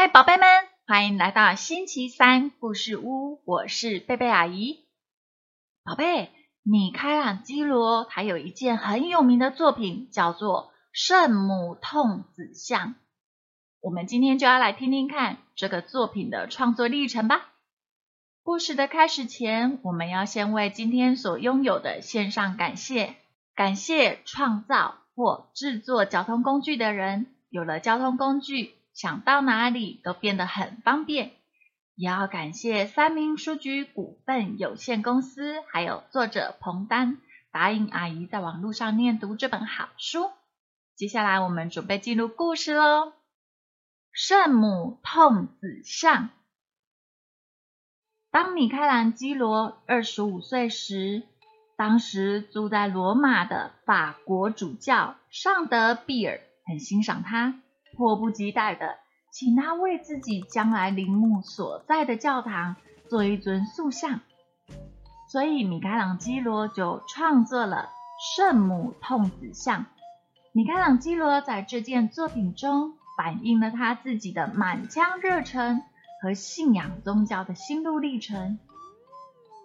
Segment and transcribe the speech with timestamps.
[0.00, 0.48] 嗨，宝贝们，
[0.86, 4.86] 欢迎来到星期三故事屋，我是贝贝阿姨。
[5.84, 6.30] 宝贝，
[6.62, 12.88] 米开朗基罗他有一件很有名的作品，叫做《圣母痛子像》。
[13.82, 17.50] 我们今天就要来听听看这个作品的创作历程吧。
[18.42, 23.16] 故事的开始前，我们要先为今天所拥有的献上感谢，
[23.54, 28.76] 感谢创造或制作交通工具的人，有了交通工具。
[28.92, 31.32] 想到哪里都变得很方便，
[31.94, 37.18] 也要感谢三明书局股份有限公司，还有作者彭丹
[37.50, 40.30] 答应阿姨在网络上念读这本好书。
[40.96, 43.12] 接下来我们准备进入故事喽。
[44.12, 46.30] 圣母痛子像。
[48.30, 51.22] 当米开朗基罗二十五岁时，
[51.76, 57.60] 当时住在罗马的法国主教尚德比尔很欣赏他。
[58.00, 58.96] 迫不及待的，
[59.30, 62.76] 请他为自己将来陵墓所在的教堂
[63.10, 64.20] 做一尊塑像，
[65.28, 67.90] 所以米开朗基罗就创作了
[68.34, 69.84] 圣母痛子像。
[70.52, 75.82] 米开朗基罗在这件作品中反映了他自己的满腔热忱
[76.22, 78.58] 和信仰宗教的心路历程，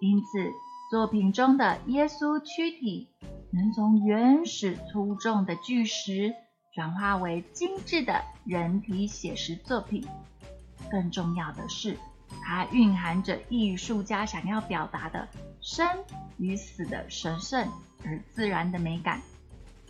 [0.02, 0.52] 因此
[0.91, 3.08] 作品中的耶稣躯体
[3.53, 6.36] 能从原始粗重的巨石。
[6.75, 10.05] 转化为精致的人体写实作品。
[10.91, 11.97] 更重要的是，
[12.43, 15.25] 它蕴含着艺术家想要表达的
[15.61, 15.87] 生
[16.37, 17.65] 与死的神圣
[18.03, 19.21] 而自然的美感。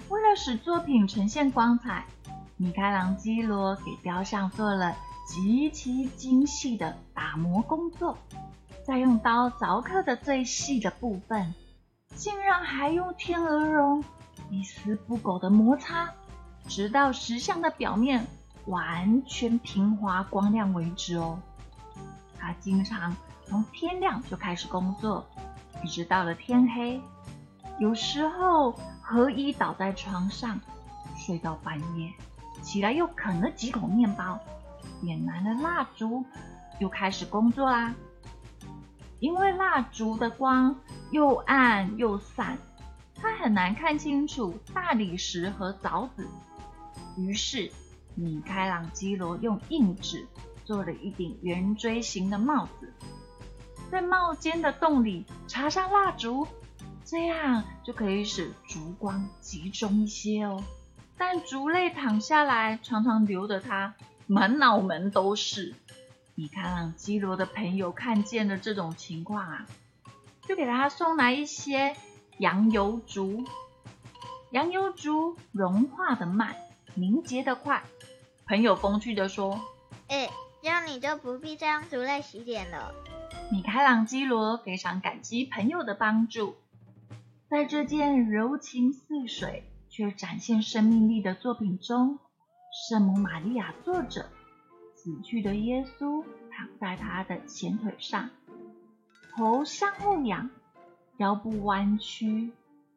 [0.09, 2.05] 为了使作品呈现光彩，
[2.55, 4.95] 米开朗基罗给雕像做了
[5.27, 8.15] 极其精细的打磨工作，
[8.85, 11.55] 在用刀凿刻的最细的部分，
[12.15, 14.03] 竟然还用天鹅绒
[14.51, 16.13] 一丝不苟的摩擦。
[16.67, 18.25] 直到石像的表面
[18.65, 21.39] 完全平滑光亮为止哦。
[22.37, 23.15] 他经常
[23.45, 25.25] 从天亮就开始工作，
[25.83, 27.01] 一直到了天黑。
[27.79, 28.71] 有时候
[29.01, 30.59] 何以倒在床上
[31.17, 32.11] 睡到半夜，
[32.61, 34.39] 起来又啃了几口面包，
[35.01, 36.25] 点燃了蜡烛，
[36.79, 37.93] 又开始工作啦。
[39.19, 40.75] 因为蜡烛的光
[41.11, 42.57] 又暗又散，
[43.15, 46.27] 他很难看清楚大理石和枣子。
[47.17, 47.71] 于是，
[48.15, 50.27] 米开朗基罗用硬纸
[50.63, 52.93] 做了一顶圆锥形的帽子，
[53.91, 56.47] 在帽尖的洞里插上蜡烛，
[57.03, 60.63] 这样就可以使烛光集中一些哦。
[61.17, 63.95] 但烛泪淌下来，常常流得他
[64.27, 65.73] 满脑门都是。
[66.35, 69.65] 米开朗基罗的朋友看见了这种情况啊，
[70.41, 71.95] 就给他送来一些
[72.39, 73.45] 羊油烛。
[74.51, 76.55] 羊油烛融化的慢。
[76.95, 77.83] 凝结得快，
[78.47, 79.59] 朋友风趣地说
[80.07, 80.29] ：“哎，
[80.61, 82.93] 这样你就不必再用竹类洗脸了。”
[83.51, 86.55] 米开朗基罗非常感激朋友的帮助，
[87.49, 92.19] 在这件柔情似水却展现生命力的作品中，
[92.89, 94.29] 圣母玛利亚坐着，
[94.95, 98.29] 死去的耶稣躺在她的前腿上，
[99.35, 100.49] 头向后仰，
[101.17, 102.51] 腰部弯曲，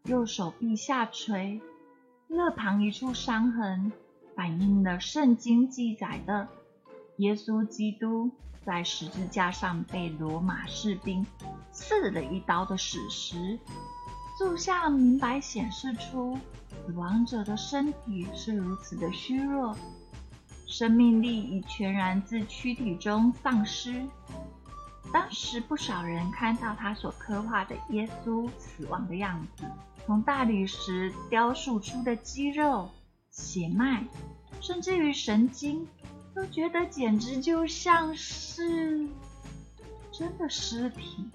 [0.05, 1.61] 右手臂下垂。
[2.29, 3.91] 肋旁一处伤痕，
[4.37, 6.47] 反映了圣经记载的
[7.17, 8.31] 耶稣基督
[8.65, 11.27] 在十字架上被罗马士兵
[11.73, 13.59] 刺了一刀的史实。
[14.39, 19.75] 塑像明白显示出死亡者的身体是如此的虚弱，
[20.67, 24.07] 生命力已全然自躯体中丧失。
[25.13, 29.65] 当时不少人看到他所刻画的耶稣死亡的样子。
[30.09, 32.89] 从大理石雕塑出的肌肉、
[33.31, 34.03] 血脉，
[34.59, 35.87] 甚至于神经，
[36.35, 39.07] 都觉得简直就像是
[40.11, 41.29] 真的尸体。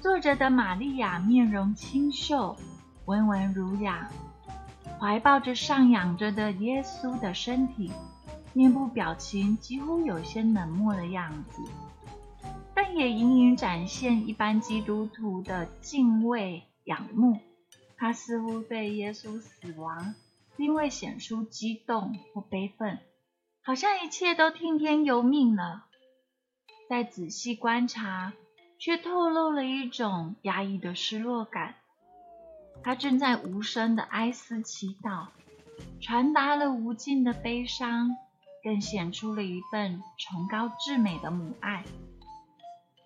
[0.00, 2.56] 坐着的玛利亚面容清秀、
[3.04, 4.08] 温文儒雅，
[4.98, 7.92] 怀抱着上仰着的耶稣的身体，
[8.54, 11.60] 面部表情几乎有些冷漠的样子，
[12.72, 17.36] 但也隐隐展现一般基督徒的敬畏仰慕。
[18.02, 20.16] 他似乎对耶稣死亡
[20.56, 22.98] 并未显出激动或悲愤，
[23.62, 25.84] 好像一切都听天由命了。
[26.88, 28.32] 再仔细观察，
[28.76, 31.76] 却透露了一种压抑的失落感。
[32.82, 35.28] 他正在无声的哀思祈祷，
[36.00, 38.16] 传达了无尽的悲伤，
[38.64, 41.84] 更显出了一份崇高至美的母爱。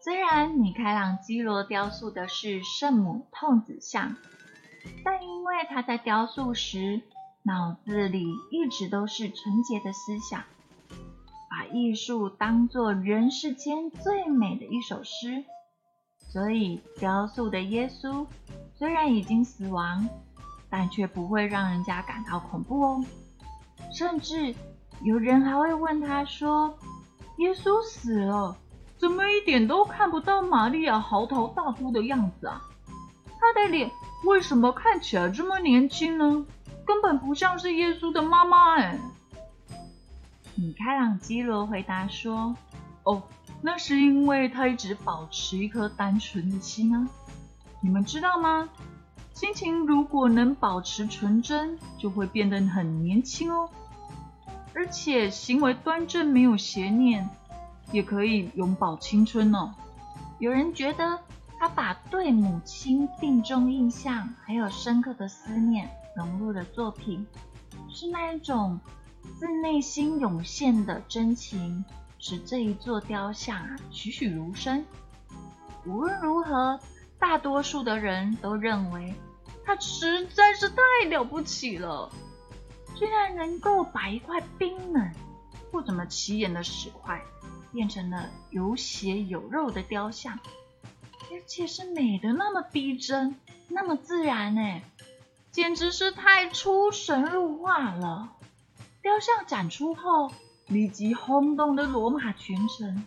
[0.00, 4.16] 虽然米开朗基罗雕塑的是圣母痛子像。
[5.04, 7.02] 但因为他在雕塑时
[7.42, 10.42] 脑子里一直都是纯洁的思想，
[11.48, 15.44] 把艺术当作人世间最美的一首诗，
[16.18, 18.26] 所以雕塑的耶稣
[18.74, 20.08] 虽然已经死亡，
[20.68, 23.04] 但却不会让人家感到恐怖哦。
[23.92, 24.54] 甚至
[25.02, 26.76] 有人还会问他说
[27.38, 28.56] ：“耶稣死了，
[28.98, 32.60] 怎么一点都看不到玛利亚嚎啕大哭的样子啊？
[33.54, 33.90] 他的脸
[34.24, 36.44] 为什么看起来这么年轻呢？
[36.84, 38.98] 根本不像是耶稣的妈妈哎。”
[40.56, 42.56] 米开朗基罗回答说
[43.04, 43.22] ：“哦，
[43.62, 47.08] 那是因为他一直保持一颗单纯的心啊。
[47.80, 48.68] 你们知道吗？
[49.32, 53.68] 心情如果能保持纯真，就会变得很年轻哦。
[54.74, 57.28] 而且行为端正，没有邪念，
[57.92, 59.74] 也可以永葆青春哦。
[60.38, 61.18] 有人觉得
[61.66, 67.26] 他把对母亲病重印象还有深刻的思念融入了作品，
[67.88, 68.78] 是那一种。”
[69.40, 71.84] 自内心涌现的真情，
[72.20, 74.84] 使这一座雕像啊栩栩如生。
[75.84, 76.78] 无论如何，
[77.18, 79.12] 大多数的人都认为
[79.64, 82.08] 他实在是太了不起了，
[82.94, 85.10] 居然能够把一块冰冷、
[85.72, 87.20] 不怎么起眼的石块，
[87.72, 90.38] 变成了有血有肉的雕像，
[91.30, 93.36] 而且是美的那么逼真，
[93.68, 94.82] 那么自然哎，
[95.50, 98.32] 简直是太出神入化了。
[99.02, 100.32] 雕像展出后，
[100.66, 103.04] 立即轰动了罗马全城。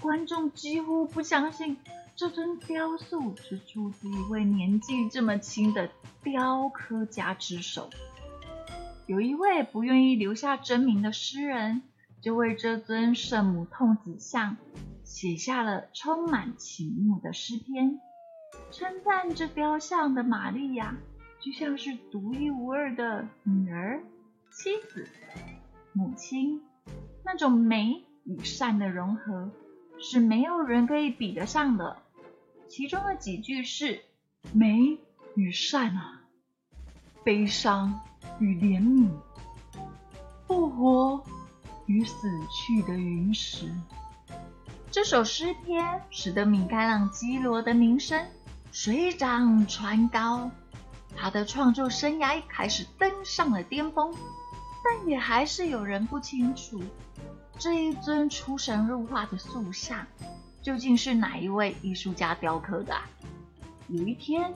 [0.00, 1.76] 观众几乎不相信
[2.16, 5.88] 这尊雕塑是出自一位年纪这么轻的
[6.22, 7.88] 雕刻家之手。
[9.06, 11.82] 有一位不愿意留下真名的诗人，
[12.20, 14.56] 就为这尊圣母痛子像
[15.04, 18.00] 写下了充满情慕的诗篇，
[18.70, 20.96] 称赞这雕像的玛利亚
[21.40, 24.02] 就像是独一无二的女儿。
[24.50, 25.08] 妻子、
[25.92, 26.62] 母亲，
[27.24, 29.50] 那种美与善的融合，
[29.98, 31.96] 是没有人可以比得上的。
[32.68, 34.02] 其中的几句是：
[34.52, 34.98] 美
[35.34, 36.22] 与善啊，
[37.24, 38.00] 悲伤
[38.38, 39.10] 与怜悯，
[40.46, 41.24] 复活
[41.86, 43.72] 与死去的陨石。
[44.92, 48.26] 这首诗篇使得米开朗基罗的名声
[48.72, 50.50] 水涨船高，
[51.16, 54.14] 他的创作生涯开始登上了巅峰。
[54.84, 56.78] 但也还是有人不清楚，
[57.58, 60.06] 这一尊出神入化的塑像
[60.60, 62.94] 究竟是哪一位艺术家雕刻的。
[62.94, 63.08] 啊
[63.88, 64.52] 有一天，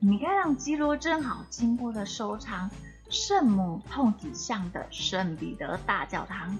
[0.00, 2.68] 米开朗基罗正好经过了收藏
[3.08, 6.58] 圣母痛子像的圣彼得大教堂，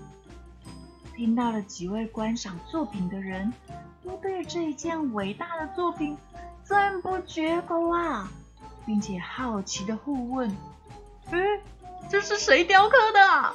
[1.17, 3.51] 听到了几位观赏作品的人
[4.05, 6.17] 都对这一件伟大的作品
[6.63, 8.31] 赞不绝口啊，
[8.85, 10.55] 并且好奇的互问
[11.33, 11.43] ：“嗯。”
[12.09, 13.55] 这是谁雕刻的？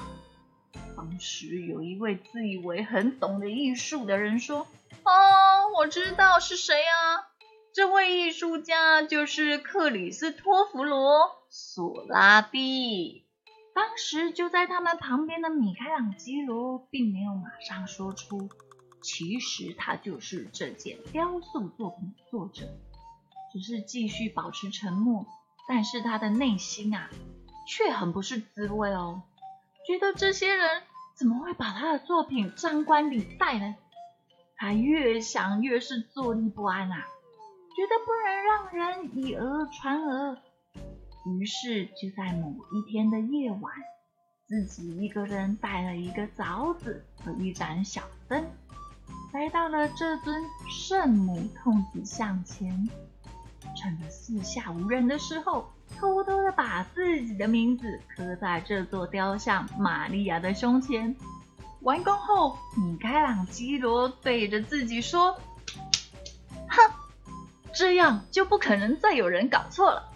[0.98, 4.68] 当时有一位自以为很懂得艺术的人说
[5.06, 7.30] ：“哦，我知道是谁啊！
[7.74, 13.26] 这位艺术家就是克里斯托弗罗·索拉蒂。”
[13.74, 18.50] 当时就在他们旁边的米开朗基罗并没有马上说出，
[19.02, 22.66] 其实他就是这件雕塑作品的作者，
[23.52, 25.26] 只是继续保持沉默。
[25.68, 27.10] 但是他的内心啊。
[27.68, 29.22] 却很不是滋味哦，
[29.86, 30.82] 觉得这些人
[31.14, 33.76] 怎么会把他的作品张冠李戴呢？
[34.58, 37.06] 他越想越是坐立不安啊，
[37.76, 40.38] 觉得不能让人以讹传讹，
[41.26, 43.74] 于是就在某一天的夜晚，
[44.48, 48.46] 自己一个人带了一个凿子和一盏小灯，
[49.34, 52.90] 来到了这尊圣母痛子像前，
[53.76, 55.72] 趁着四下无人的时候。
[55.98, 61.14] 偷偷的把自己的名字刻在这座雕像玛利亚的胸前。
[61.82, 65.38] 完工后，米开朗基罗对着自己说
[66.70, 66.94] ：“哼，
[67.74, 70.11] 这样就不可能再有人搞错了。”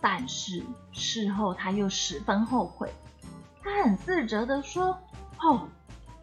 [0.00, 2.90] 但是事后他又十分后悔，
[3.62, 4.98] 他很自责的说
[5.40, 5.68] ：“哦，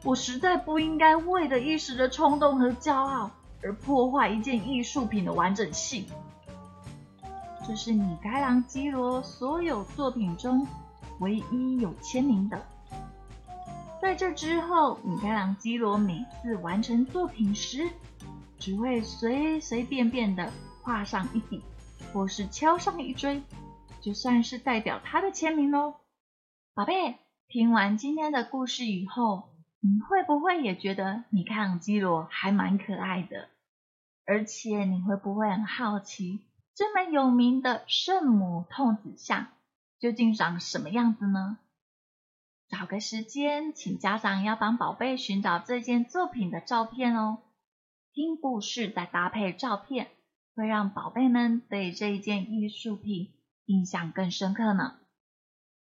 [0.03, 3.29] 我实在不应该为了一时的冲动和骄傲
[3.61, 6.05] 而破坏一件艺术品的完整性。”
[7.67, 10.65] 这是米开朗基罗所有作品中
[11.19, 12.65] 唯一有签名的。
[14.01, 17.89] 在这之后，米开朗基罗每次完成作品时，
[18.57, 20.49] 只会随随便便的
[20.81, 21.61] 画上一笔，
[22.13, 23.41] 或是敲上一锥，
[24.07, 25.95] 就算是代表他的签名喽。
[26.73, 27.17] 宝贝，
[27.49, 29.49] 听完今天的故事以后，
[29.81, 33.49] 你会不会也觉得米开朗基罗还蛮可爱的？
[34.25, 36.39] 而且你会不会很好奇？
[36.73, 39.47] 这么有名的圣母痛子像
[39.99, 41.57] 究竟长什么样子呢？
[42.69, 47.39] 找个时间，请家长要帮宝贝寻找这件作品的照片哦。
[48.13, 50.07] 听故事再搭配照片，
[50.55, 53.33] 会让宝贝们对这一件艺术品
[53.67, 54.95] 印象更深刻呢。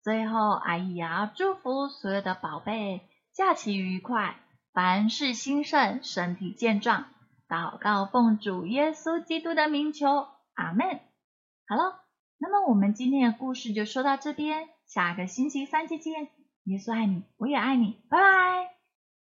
[0.02, 4.40] 最后，阿姨也要祝福所有的宝贝假期愉快，
[4.72, 7.06] 凡事兴盛，身体健壮。
[7.48, 11.00] 祷告奉主耶稣基督的名求，阿门。
[11.66, 12.00] 好了，
[12.38, 16.28] 那么我们今天的故事就说到这边，下个星期三再见。
[16.64, 18.77] 耶稣爱你，我也爱你，拜拜。